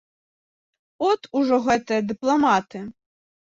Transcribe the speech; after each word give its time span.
От 1.09 1.21
ужо 1.41 1.61
гэтыя 1.67 2.01
дыпламаты! 2.15 2.79